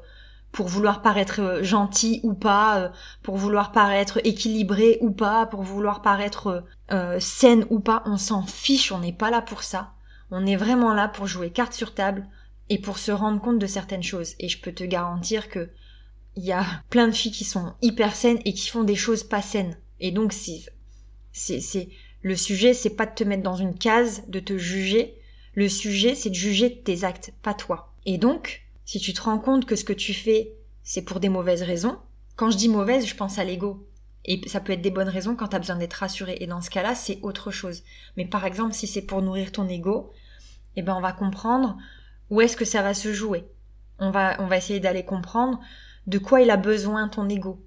pour 0.52 0.68
vouloir 0.68 1.02
paraître 1.02 1.40
euh, 1.40 1.64
gentil 1.64 2.20
ou 2.24 2.34
pas, 2.34 2.80
euh, 2.80 2.90
pour 3.24 3.38
vouloir 3.38 3.72
paraître 3.72 4.20
équilibré 4.24 4.98
ou 5.02 5.12
pas, 5.12 5.46
pour 5.46 5.64
vouloir 5.64 6.02
paraître 6.02 6.64
euh, 6.92 7.20
saine 7.20 7.66
ou 7.70 7.80
pas, 7.80 8.04
on 8.06 8.18
s'en 8.18 8.44
fiche, 8.44 8.92
on 8.92 9.00
n'est 9.00 9.14
pas 9.14 9.32
là 9.32 9.42
pour 9.42 9.64
ça. 9.64 9.94
On 10.30 10.46
est 10.46 10.56
vraiment 10.56 10.94
là 10.94 11.08
pour 11.08 11.28
jouer 11.28 11.52
carte 11.52 11.74
sur 11.74 11.94
table 11.94 12.28
et 12.70 12.80
pour 12.80 12.98
se 12.98 13.12
rendre 13.12 13.42
compte 13.42 13.60
de 13.60 13.68
certaines 13.68 14.04
choses. 14.04 14.34
Et 14.40 14.50
je 14.50 14.62
peux 14.62 14.72
te 14.72 14.84
garantir 14.84 15.50
que 15.50 15.70
il 16.38 16.46
y 16.46 16.54
a 16.54 16.66
plein 16.90 17.08
de 17.08 17.14
filles 17.14 17.34
qui 17.34 17.44
sont 17.44 17.74
hyper 17.82 18.16
saines 18.16 18.40
et 18.46 18.54
qui 18.54 18.70
font 18.70 18.84
des 18.84 18.96
choses 18.96 19.24
pas 19.24 19.42
saines. 19.42 19.78
Et 20.00 20.12
donc 20.12 20.32
c'est 20.32 20.62
c'est 21.34 21.90
le 22.22 22.36
sujet, 22.36 22.74
c'est 22.74 22.96
pas 22.96 23.06
de 23.06 23.16
te 23.16 23.24
mettre 23.24 23.44
dans 23.44 23.56
une 23.56 23.78
case, 23.78 24.24
de 24.28 24.40
te 24.40 24.58
juger. 24.58 25.18
Le 25.56 25.68
sujet, 25.68 26.16
c'est 26.16 26.30
de 26.30 26.36
juger 26.36 26.82
tes 26.82 27.04
actes, 27.04 27.34
pas 27.42 27.54
toi. 27.54 27.94
Et 28.06 28.18
donc, 28.18 28.64
si 28.86 29.00
tu 29.00 29.14
te 29.14 29.22
rends 29.22 29.40
compte 29.40 29.66
que 29.66 29.76
ce 29.76 29.84
que 29.84 29.94
tu 29.94 30.14
fais, 30.14 30.54
c'est 30.84 31.04
pour 31.04 31.20
des 31.20 31.30
mauvaises 31.30 31.62
raisons, 31.62 31.98
quand 32.36 32.50
je 32.50 32.58
dis 32.58 32.70
mauvaise, 32.70 33.06
je 33.06 33.16
pense 33.16 33.38
à 33.38 33.44
l'ego. 33.44 33.88
Et 34.26 34.42
ça 34.48 34.60
peut 34.60 34.74
être 34.74 34.82
des 34.82 34.92
bonnes 34.92 35.10
raisons 35.10 35.36
quand 35.36 35.50
tu 35.50 35.56
as 35.56 35.60
besoin 35.60 35.76
d'être 35.76 35.94
rassuré. 35.94 36.38
Et 36.40 36.48
dans 36.48 36.62
ce 36.62 36.70
cas-là, 36.70 36.96
c'est 36.96 37.20
autre 37.22 37.52
chose. 37.52 37.84
Mais 38.18 38.26
par 38.26 38.46
exemple, 38.46 38.74
si 38.74 38.88
c'est 38.88 39.02
pour 39.02 39.22
nourrir 39.22 39.52
ton 39.52 39.68
ego, 39.68 40.12
eh 40.76 40.82
ben 40.82 40.96
on 40.96 41.02
va 41.02 41.12
comprendre 41.12 41.78
où 42.30 42.42
est-ce 42.42 42.58
que 42.58 42.66
ça 42.66 42.82
va 42.82 42.94
se 42.94 43.14
jouer. 43.14 43.46
On 44.00 44.12
va, 44.12 44.36
on 44.40 44.48
va 44.48 44.58
essayer 44.58 44.80
d'aller 44.80 45.06
comprendre 45.06 45.60
de 46.08 46.18
quoi 46.18 46.42
il 46.42 46.50
a 46.50 46.58
besoin 46.58 47.08
ton 47.08 47.30
ego 47.30 47.64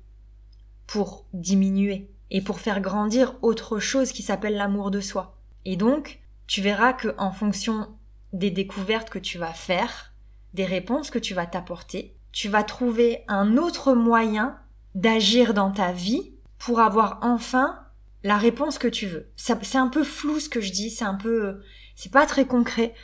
pour 0.87 1.27
diminuer 1.33 2.11
et 2.31 2.41
pour 2.41 2.61
faire 2.61 2.81
grandir 2.81 3.37
autre 3.43 3.79
chose 3.79 4.13
qui 4.13 4.23
s'appelle 4.23 4.57
l'amour 4.57 4.91
de 4.91 5.01
soi. 5.01 5.39
Et 5.65 5.77
donc, 5.77 6.21
tu 6.47 6.61
verras 6.61 6.93
que 6.93 7.15
en 7.19 7.33
fonction 7.33 7.89
des 8.33 8.51
découvertes 8.51 9.11
que 9.11 9.19
tu 9.19 9.39
vas 9.39 9.53
faire, 9.53 10.14
des 10.55 10.65
réponses 10.65 11.11
que 11.11 11.19
tu 11.19 11.35
vas 11.35 11.47
t'apporter, 11.47 12.17
tu 12.33 12.49
vas 12.49 12.63
trouver 12.63 13.25
un 13.29 13.57
autre 13.57 13.95
moyen 13.95 14.59
d'agir 14.95 15.55
dans 15.55 15.71
ta 15.71 15.93
vie 15.93 16.33
pour 16.59 16.81
avoir 16.81 17.19
enfin 17.23 17.81
la 18.23 18.39
réponse 18.39 18.79
que 18.79 18.89
tu 18.89 19.07
veux. 19.07 19.31
C'est 19.37 19.77
un 19.77 19.89
peu 19.89 20.03
flou 20.03 20.41
ce 20.41 20.49
que 20.49 20.61
je 20.61 20.73
dis, 20.73 20.91
c'est 20.91 21.05
un 21.05 21.15
peu, 21.15 21.61
c'est 21.95 22.13
pas 22.13 22.27
très 22.27 22.47
concret, 22.47 22.95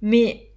mais 0.00 0.52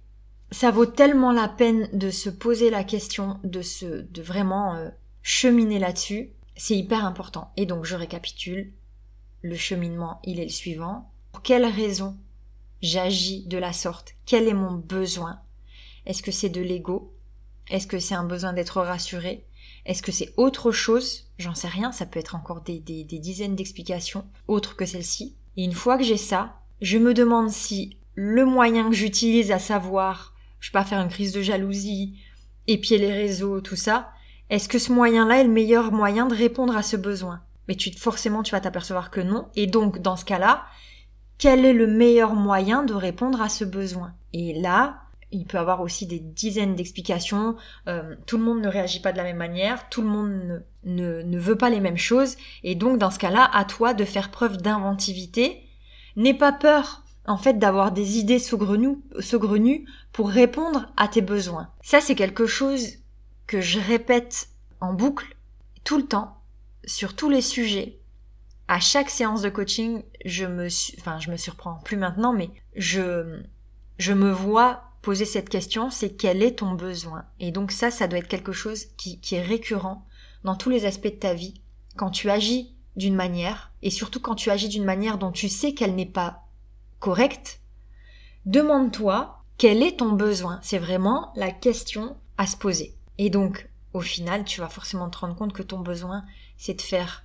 ça 0.50 0.70
vaut 0.70 0.86
tellement 0.86 1.32
la 1.32 1.48
peine 1.48 1.88
de 1.92 2.10
se 2.10 2.30
poser 2.30 2.70
la 2.70 2.84
question, 2.84 3.40
de 3.44 3.60
se, 3.60 4.02
de 4.02 4.22
vraiment 4.22 4.76
euh, 4.76 4.88
cheminer 5.22 5.78
là-dessus. 5.78 6.30
C'est 6.56 6.76
hyper 6.76 7.04
important. 7.04 7.52
Et 7.56 7.66
donc 7.66 7.84
je 7.84 7.96
récapitule. 7.96 8.72
Le 9.42 9.56
cheminement, 9.56 10.20
il 10.24 10.40
est 10.40 10.44
le 10.44 10.50
suivant. 10.50 11.12
Pour 11.32 11.42
quelle 11.42 11.66
raison 11.66 12.16
j'agis 12.82 13.46
de 13.46 13.58
la 13.58 13.72
sorte? 13.72 14.14
Quel 14.26 14.48
est 14.48 14.54
mon 14.54 14.72
besoin? 14.72 15.40
Est-ce 16.08 16.22
que 16.22 16.32
c'est 16.32 16.48
de 16.48 16.62
l'ego? 16.62 17.14
Est-ce 17.70 17.86
que 17.86 17.98
c'est 17.98 18.14
un 18.14 18.24
besoin 18.24 18.54
d'être 18.54 18.80
rassuré? 18.80 19.44
Est-ce 19.84 20.02
que 20.02 20.10
c'est 20.10 20.32
autre 20.38 20.72
chose? 20.72 21.26
J'en 21.38 21.54
sais 21.54 21.68
rien, 21.68 21.92
ça 21.92 22.06
peut 22.06 22.18
être 22.18 22.34
encore 22.34 22.62
des, 22.62 22.80
dizaines 22.80 23.54
d'explications 23.54 24.24
autres 24.48 24.74
que 24.74 24.86
celle-ci. 24.86 25.36
Et 25.56 25.64
une 25.64 25.74
fois 25.74 25.98
que 25.98 26.04
j'ai 26.04 26.16
ça, 26.16 26.60
je 26.80 26.96
me 26.96 27.12
demande 27.12 27.50
si 27.50 27.98
le 28.14 28.46
moyen 28.46 28.88
que 28.88 28.96
j'utilise, 28.96 29.52
à 29.52 29.58
savoir, 29.58 30.34
je 30.60 30.70
peux 30.70 30.78
pas 30.78 30.84
faire 30.84 31.00
une 31.00 31.10
crise 31.10 31.32
de 31.32 31.42
jalousie, 31.42 32.18
épier 32.66 32.96
les 32.96 33.12
réseaux, 33.12 33.60
tout 33.60 33.76
ça, 33.76 34.10
est-ce 34.48 34.68
que 34.68 34.78
ce 34.78 34.92
moyen-là 34.92 35.40
est 35.40 35.44
le 35.44 35.52
meilleur 35.52 35.92
moyen 35.92 36.26
de 36.26 36.34
répondre 36.34 36.74
à 36.74 36.82
ce 36.82 36.96
besoin? 36.96 37.42
Mais 37.68 37.76
forcément, 37.98 38.42
tu 38.42 38.52
vas 38.52 38.60
t'apercevoir 38.60 39.10
que 39.10 39.20
non. 39.20 39.48
Et 39.56 39.66
donc, 39.66 40.00
dans 40.00 40.16
ce 40.16 40.24
cas-là, 40.24 40.64
quel 41.36 41.66
est 41.66 41.74
le 41.74 41.86
meilleur 41.86 42.34
moyen 42.34 42.82
de 42.82 42.94
répondre 42.94 43.42
à 43.42 43.50
ce 43.50 43.64
besoin? 43.64 44.14
Et 44.32 44.58
là, 44.58 45.02
il 45.30 45.46
peut 45.46 45.58
avoir 45.58 45.80
aussi 45.80 46.06
des 46.06 46.20
dizaines 46.20 46.74
d'explications. 46.74 47.56
Euh, 47.88 48.14
tout 48.26 48.38
le 48.38 48.44
monde 48.44 48.60
ne 48.60 48.68
réagit 48.68 49.00
pas 49.00 49.12
de 49.12 49.16
la 49.16 49.24
même 49.24 49.36
manière, 49.36 49.88
tout 49.88 50.02
le 50.02 50.08
monde 50.08 50.62
ne, 50.84 51.22
ne, 51.22 51.38
veut 51.38 51.56
pas 51.56 51.70
les 51.70 51.80
mêmes 51.80 51.98
choses, 51.98 52.36
et 52.62 52.74
donc 52.74 52.98
dans 52.98 53.10
ce 53.10 53.18
cas-là, 53.18 53.48
à 53.52 53.64
toi 53.64 53.94
de 53.94 54.04
faire 54.04 54.30
preuve 54.30 54.56
d'inventivité. 54.56 55.62
N'aie 56.16 56.34
pas 56.34 56.52
peur, 56.52 57.04
en 57.26 57.36
fait, 57.36 57.58
d'avoir 57.58 57.92
des 57.92 58.18
idées 58.18 58.38
saugrenues, 58.38 58.98
saugrenues 59.20 59.86
pour 60.12 60.30
répondre 60.30 60.92
à 60.96 61.06
tes 61.08 61.20
besoins. 61.20 61.70
Ça, 61.82 62.00
c'est 62.00 62.16
quelque 62.16 62.46
chose 62.46 62.96
que 63.46 63.60
je 63.60 63.78
répète 63.78 64.48
en 64.80 64.92
boucle 64.94 65.36
tout 65.84 65.96
le 65.96 66.06
temps, 66.06 66.38
sur 66.84 67.14
tous 67.14 67.30
les 67.30 67.40
sujets. 67.40 67.98
À 68.66 68.80
chaque 68.80 69.10
séance 69.10 69.42
de 69.42 69.48
coaching, 69.48 70.02
je 70.24 70.44
me, 70.44 70.68
enfin, 70.98 71.18
je 71.20 71.30
me 71.30 71.36
surprends 71.36 71.80
plus 71.84 71.96
maintenant, 71.96 72.32
mais 72.32 72.50
je, 72.76 73.40
je 73.98 74.12
me 74.12 74.30
vois 74.30 74.87
poser 75.08 75.24
cette 75.24 75.48
question, 75.48 75.88
c'est 75.88 76.18
quel 76.18 76.42
est 76.42 76.58
ton 76.58 76.72
besoin? 76.72 77.24
Et 77.40 77.50
donc 77.50 77.72
ça, 77.72 77.90
ça 77.90 78.08
doit 78.08 78.18
être 78.18 78.28
quelque 78.28 78.52
chose 78.52 78.84
qui, 78.98 79.18
est 79.32 79.40
récurrent 79.40 80.04
dans 80.44 80.54
tous 80.54 80.68
les 80.68 80.84
aspects 80.84 81.06
de 81.06 81.18
ta 81.18 81.32
vie. 81.32 81.62
Quand 81.96 82.10
tu 82.10 82.28
agis 82.28 82.74
d'une 82.94 83.14
manière, 83.14 83.72
et 83.80 83.88
surtout 83.88 84.20
quand 84.20 84.34
tu 84.34 84.50
agis 84.50 84.68
d'une 84.68 84.84
manière 84.84 85.16
dont 85.16 85.32
tu 85.32 85.48
sais 85.48 85.72
qu'elle 85.72 85.94
n'est 85.94 86.04
pas 86.04 86.42
correcte, 86.98 87.62
demande-toi 88.44 89.42
quel 89.56 89.82
est 89.82 90.00
ton 90.00 90.12
besoin. 90.12 90.60
C'est 90.62 90.76
vraiment 90.76 91.32
la 91.36 91.52
question 91.52 92.18
à 92.36 92.46
se 92.46 92.58
poser. 92.58 92.94
Et 93.16 93.30
donc, 93.30 93.66
au 93.94 94.02
final, 94.02 94.44
tu 94.44 94.60
vas 94.60 94.68
forcément 94.68 95.08
te 95.08 95.16
rendre 95.16 95.36
compte 95.36 95.54
que 95.54 95.62
ton 95.62 95.78
besoin, 95.78 96.26
c'est 96.58 96.74
de 96.74 96.82
faire 96.82 97.24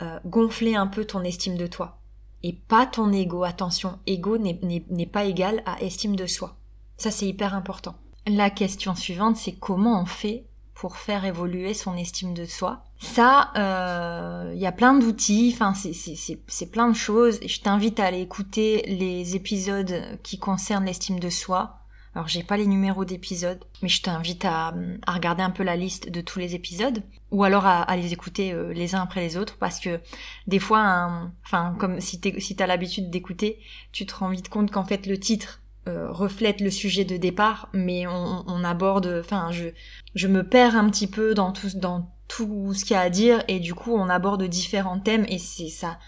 euh, 0.00 0.20
gonfler 0.26 0.76
un 0.76 0.86
peu 0.86 1.04
ton 1.04 1.24
estime 1.24 1.56
de 1.56 1.66
toi. 1.66 1.98
Et 2.44 2.52
pas 2.52 2.86
ton 2.86 3.12
ego. 3.12 3.42
Attention, 3.42 3.98
ego 4.06 4.38
n'est 4.38 5.10
pas 5.12 5.24
égal 5.24 5.64
à 5.66 5.82
estime 5.82 6.14
de 6.14 6.28
soi. 6.28 6.56
Ça, 7.00 7.10
c'est 7.10 7.26
hyper 7.26 7.54
important. 7.54 7.94
La 8.26 8.50
question 8.50 8.94
suivante, 8.94 9.38
c'est 9.38 9.52
comment 9.52 10.02
on 10.02 10.04
fait 10.04 10.44
pour 10.74 10.98
faire 10.98 11.24
évoluer 11.24 11.72
son 11.72 11.96
estime 11.96 12.34
de 12.34 12.44
soi. 12.44 12.84
Ça, 12.98 13.52
il 13.54 13.60
euh, 13.62 14.54
y 14.54 14.66
a 14.66 14.72
plein 14.72 14.92
d'outils, 14.92 15.50
enfin 15.54 15.72
c'est 15.72 16.70
plein 16.70 16.88
de 16.88 16.94
choses. 16.94 17.40
Je 17.42 17.60
t'invite 17.60 18.00
à 18.00 18.04
aller 18.04 18.20
écouter 18.20 18.84
les 18.86 19.34
épisodes 19.34 20.18
qui 20.22 20.38
concernent 20.38 20.84
l'estime 20.84 21.18
de 21.18 21.30
soi. 21.30 21.78
Alors 22.14 22.28
j'ai 22.28 22.42
pas 22.42 22.58
les 22.58 22.66
numéros 22.66 23.06
d'épisodes, 23.06 23.64
mais 23.82 23.88
je 23.88 24.02
t'invite 24.02 24.44
à, 24.44 24.74
regarder 25.08 25.42
un 25.42 25.50
peu 25.50 25.62
la 25.62 25.76
liste 25.76 26.10
de 26.10 26.20
tous 26.20 26.38
les 26.38 26.54
épisodes, 26.54 27.02
ou 27.30 27.44
alors 27.44 27.64
à, 27.64 27.96
les 27.96 28.12
écouter 28.12 28.52
euh, 28.52 28.74
les 28.74 28.94
uns 28.94 29.00
après 29.00 29.22
les 29.22 29.38
autres, 29.38 29.56
parce 29.56 29.80
que 29.80 30.00
des 30.46 30.58
fois, 30.58 31.30
comme 31.78 31.98
si 31.98 32.20
t'as 32.20 32.66
l'habitude 32.66 33.08
d'écouter, 33.08 33.58
tu 33.90 34.04
te 34.04 34.14
rends 34.14 34.28
vite 34.28 34.50
compte 34.50 34.70
qu'en 34.70 34.84
fait 34.84 35.06
le 35.06 35.18
titre 35.18 35.59
euh, 35.88 36.10
reflète 36.10 36.60
le 36.60 36.70
sujet 36.70 37.04
de 37.04 37.16
départ, 37.16 37.68
mais 37.72 38.06
on, 38.06 38.64
aborde, 38.64 39.20
enfin, 39.20 39.50
je, 39.50 39.68
je 40.14 40.28
me 40.28 40.46
perds 40.46 40.76
un 40.76 40.90
petit 40.90 41.06
peu 41.06 41.34
dans 41.34 41.52
tout, 41.52 41.70
dans 41.74 42.10
tout 42.28 42.74
ce 42.74 42.84
qu'il 42.84 42.94
y 42.94 42.98
a 42.98 43.02
à 43.02 43.10
dire, 43.10 43.42
et 43.48 43.60
du 43.60 43.74
coup, 43.74 43.92
on 43.94 44.08
aborde 44.08 44.42
différents 44.44 45.00
thèmes, 45.00 45.24
et 45.28 45.38
c'est 45.38 45.68
ça. 45.68 45.98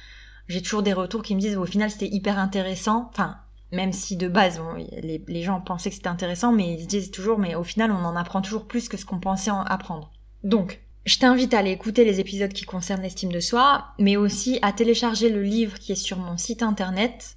J'ai 0.49 0.61
toujours 0.61 0.83
des 0.83 0.93
retours 0.93 1.23
qui 1.23 1.35
me 1.35 1.41
disent, 1.41 1.57
au 1.57 1.65
final, 1.65 1.91
c'était 1.91 2.09
hyper 2.09 2.39
intéressant, 2.39 3.09
enfin, 3.13 3.39
même 3.73 3.93
si 3.93 4.17
de 4.17 4.29
base, 4.29 4.61
les, 5.03 5.25
les, 5.27 5.43
gens 5.43 5.61
pensaient 5.61 5.89
que 5.89 5.97
c'était 5.97 6.09
intéressant, 6.09 6.53
mais 6.53 6.75
ils 6.75 6.83
se 6.83 6.89
disent 6.89 7.11
toujours, 7.11 7.39
mais 7.39 7.55
au 7.55 7.65
final, 7.65 7.91
on 7.91 8.05
en 8.05 8.15
apprend 8.15 8.43
toujours 8.43 8.67
plus 8.67 8.89
que 8.89 8.99
ce 8.99 9.07
qu'on 9.07 9.21
pensait 9.21 9.51
en 9.51 9.63
apprendre. 9.63 10.13
Donc, 10.45 10.83
je 11.05 11.19
t'invite 11.19 11.55
à 11.55 11.59
aller 11.59 11.73
écouter 11.73 12.05
les 12.05 12.21
épisodes 12.21 12.53
qui 12.53 12.65
concernent 12.65 13.03
l'estime 13.03 13.33
de 13.33 13.41
soi, 13.41 13.87
mais 13.99 14.17
aussi 14.17 14.59
à 14.63 14.73
télécharger 14.73 15.31
le 15.31 15.43
livre 15.43 15.79
qui 15.79 15.93
est 15.93 15.97
sur 15.97 16.19
mon 16.19 16.37
site 16.37 16.63
internet, 16.63 17.37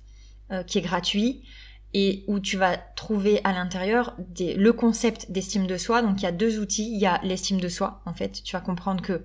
euh, 0.52 0.64
qui 0.64 0.78
est 0.78 0.82
gratuit, 0.82 1.44
et 1.98 2.26
où 2.28 2.42
tu 2.42 2.58
vas 2.58 2.76
trouver 2.76 3.40
à 3.46 3.54
l'intérieur 3.54 4.18
le 4.38 4.72
concept 4.72 5.32
d'estime 5.32 5.66
de 5.66 5.78
soi. 5.78 6.02
Donc 6.02 6.20
il 6.20 6.24
y 6.24 6.28
a 6.28 6.34
deux 6.34 6.60
outils. 6.60 6.92
Il 6.92 7.00
y 7.00 7.06
a 7.06 7.22
l'estime 7.24 7.62
de 7.62 7.70
soi. 7.70 8.02
En 8.06 8.12
fait, 8.12 8.44
tu 8.44 8.52
vas 8.52 8.60
comprendre 8.60 9.02
que 9.02 9.24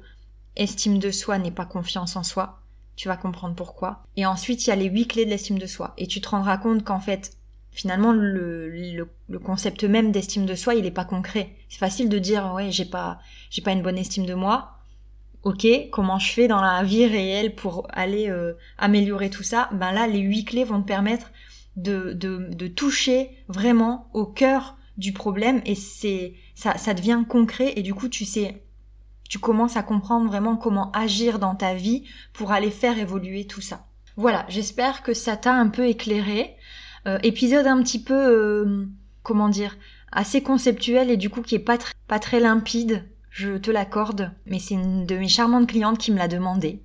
estime 0.55 1.01
de 1.01 1.11
soi 1.11 1.39
n'est 1.39 1.51
pas 1.51 1.65
confiance 1.65 2.15
en 2.15 2.23
soi. 2.23 2.61
Tu 2.95 3.09
vas 3.09 3.17
comprendre 3.17 3.57
pourquoi. 3.57 4.05
Et 4.17 4.25
ensuite, 4.25 4.65
il 4.65 4.71
y 4.71 4.73
a 4.73 4.77
les 4.77 4.85
huit 4.85 5.09
clés 5.09 5.25
de 5.25 5.31
l'estime 5.31 5.59
de 5.59 5.67
soi. 5.67 5.95
Et 5.99 6.07
tu 6.07 6.21
te 6.21 6.29
rendras 6.29 6.59
compte 6.59 6.85
qu'en 6.85 7.01
fait, 7.01 7.33
finalement, 7.73 8.13
le, 8.13 9.09
concept 9.43 9.83
même 9.83 10.13
d'estime 10.13 10.47
de 10.47 10.55
soi, 10.55 10.77
il 10.77 10.85
n'est 10.85 10.93
pas 10.93 11.05
concret. 11.05 11.57
C'est 11.69 11.79
facile 11.79 12.09
de 12.09 12.21
dire, 12.21 12.53
ouais, 12.55 12.71
j'ai 12.71 12.85
pas, 12.85 13.19
j'ai 13.51 13.63
pas 13.63 13.73
une 13.73 13.83
bonne 13.83 13.99
estime 13.99 14.27
de 14.27 14.35
moi. 14.35 14.77
Ok, 15.43 15.67
comment 15.91 16.21
je 16.21 16.31
fais 16.31 16.47
dans 16.47 16.61
la 16.61 16.85
vie 16.85 17.07
réelle 17.07 17.57
pour 17.57 17.89
aller 17.91 18.31
euh, 18.31 18.53
améliorer 18.79 19.29
tout 19.29 19.43
ça? 19.43 19.71
Ben 19.73 19.91
là, 19.91 20.07
les 20.07 20.21
huit 20.21 20.45
clés 20.45 20.65
vont 20.65 20.81
te 20.81 20.87
permettre 20.87 21.33
de, 21.77 22.13
de, 22.13 22.69
toucher 22.69 23.31
vraiment 23.49 24.11
au 24.13 24.27
cœur 24.27 24.77
du 24.97 25.13
problème 25.13 25.63
et 25.65 25.75
c'est 25.75 26.35
ça, 26.55 26.77
ça 26.77 26.95
devient 26.95 27.25
concret 27.29 27.73
et 27.77 27.83
du 27.83 27.95
coup 27.95 28.09
tu 28.09 28.25
sais 28.25 28.65
tu 29.29 29.39
commences 29.39 29.77
à 29.77 29.83
comprendre 29.83 30.27
vraiment 30.27 30.57
comment 30.57 30.91
agir 30.91 31.39
dans 31.39 31.55
ta 31.55 31.75
vie 31.75 32.05
pour 32.33 32.51
aller 32.51 32.73
faire 32.73 32.99
évoluer 32.99 33.47
tout 33.47 33.61
ça. 33.61 33.87
Voilà, 34.17 34.45
j'espère 34.49 35.05
que 35.05 35.15
ça 35.15 35.37
t'a 35.37 35.55
un 35.55 35.69
peu 35.69 35.87
éclairé. 35.87 36.57
Euh, 37.07 37.19
épisode 37.23 37.69
un 37.69 37.81
petit 37.81 38.03
peu 38.03 38.15
euh, 38.15 38.87
comment 39.23 39.49
dire 39.49 39.77
assez 40.13 40.43
conceptuel 40.43 41.11
et 41.11 41.17
du 41.17 41.31
coup 41.31 41.43
qui 41.43 41.55
est 41.55 41.61
pas, 41.61 41.79
pas 42.09 42.19
très 42.19 42.41
limpide, 42.41 43.09
je 43.31 43.57
te 43.57 43.71
l'accorde, 43.71 44.33
mais 44.47 44.59
c'est 44.59 44.75
une 44.75 45.07
de 45.07 45.17
mes 45.17 45.29
charmantes 45.29 45.69
clientes 45.69 45.99
qui 45.99 46.11
me 46.11 46.19
l'a 46.19 46.29
demandé. 46.29 46.83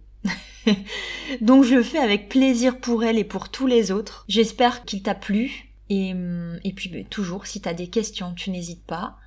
Donc 1.41 1.63
je 1.63 1.75
le 1.75 1.83
fais 1.83 1.99
avec 1.99 2.29
plaisir 2.29 2.79
pour 2.79 3.03
elle 3.03 3.17
et 3.17 3.23
pour 3.23 3.49
tous 3.49 3.67
les 3.67 3.91
autres. 3.91 4.25
J'espère 4.27 4.85
qu'il 4.85 5.03
t'a 5.03 5.15
plu. 5.15 5.71
Et, 5.89 6.15
et 6.63 6.73
puis 6.73 6.89
ben, 6.89 7.05
toujours, 7.05 7.45
si 7.45 7.61
t'as 7.61 7.73
des 7.73 7.89
questions, 7.89 8.33
tu 8.33 8.49
n'hésites 8.49 8.83
pas 8.85 9.17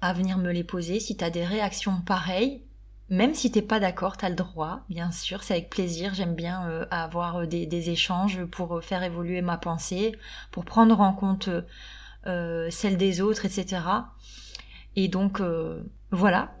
à 0.00 0.12
venir 0.12 0.36
me 0.36 0.52
les 0.52 0.64
poser. 0.64 1.00
Si 1.00 1.16
t'as 1.16 1.30
des 1.30 1.44
réactions 1.44 2.02
pareilles, 2.04 2.60
même 3.10 3.34
si 3.34 3.50
t'es 3.50 3.62
pas 3.62 3.80
d'accord, 3.80 4.16
t'as 4.16 4.30
le 4.30 4.34
droit, 4.34 4.80
bien 4.88 5.10
sûr, 5.10 5.42
c'est 5.42 5.54
avec 5.54 5.68
plaisir. 5.68 6.14
J'aime 6.14 6.34
bien 6.34 6.66
euh, 6.68 6.86
avoir 6.90 7.36
euh, 7.36 7.46
des, 7.46 7.90
échanges 7.90 8.44
pour 8.46 8.78
euh, 8.78 8.80
faire 8.80 9.02
évoluer 9.02 9.42
ma 9.42 9.58
pensée, 9.58 10.16
pour 10.50 10.64
prendre 10.64 11.00
en 11.00 11.12
compte 11.12 11.48
celle 12.70 12.96
des 12.96 13.20
autres, 13.20 13.44
etc. 13.44 13.82
Et 14.96 15.08
donc, 15.08 15.42
voilà. 16.14 16.52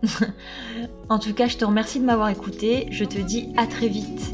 en 1.08 1.18
tout 1.18 1.32
cas, 1.32 1.46
je 1.46 1.56
te 1.56 1.64
remercie 1.64 2.00
de 2.00 2.04
m'avoir 2.04 2.28
écouté. 2.28 2.88
Je 2.90 3.04
te 3.04 3.20
dis 3.20 3.52
à 3.56 3.66
très 3.66 3.88
vite. 3.88 4.32